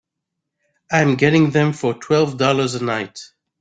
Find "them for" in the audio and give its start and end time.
1.51-1.93